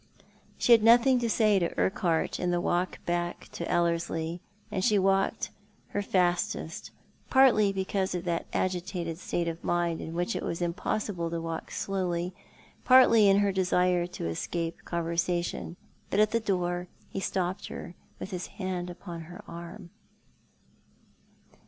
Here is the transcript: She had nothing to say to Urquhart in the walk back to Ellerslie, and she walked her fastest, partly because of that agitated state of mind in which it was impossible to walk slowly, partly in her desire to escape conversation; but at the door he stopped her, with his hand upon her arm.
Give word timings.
She 0.57 0.71
had 0.71 0.81
nothing 0.81 1.19
to 1.19 1.29
say 1.29 1.59
to 1.59 1.77
Urquhart 1.79 2.39
in 2.39 2.49
the 2.49 2.59
walk 2.59 2.97
back 3.05 3.49
to 3.51 3.69
Ellerslie, 3.69 4.41
and 4.71 4.83
she 4.83 4.97
walked 4.97 5.51
her 5.89 6.01
fastest, 6.01 6.89
partly 7.29 7.71
because 7.71 8.15
of 8.15 8.23
that 8.23 8.47
agitated 8.51 9.19
state 9.19 9.47
of 9.47 9.63
mind 9.63 10.01
in 10.01 10.15
which 10.15 10.35
it 10.35 10.41
was 10.41 10.59
impossible 10.59 11.29
to 11.29 11.39
walk 11.39 11.69
slowly, 11.69 12.33
partly 12.83 13.29
in 13.29 13.37
her 13.37 13.51
desire 13.51 14.07
to 14.07 14.25
escape 14.25 14.83
conversation; 14.85 15.77
but 16.09 16.19
at 16.19 16.31
the 16.31 16.39
door 16.39 16.87
he 17.07 17.19
stopped 17.19 17.67
her, 17.67 17.93
with 18.19 18.31
his 18.31 18.47
hand 18.57 18.89
upon 18.89 19.21
her 19.25 19.43
arm. 19.47 19.91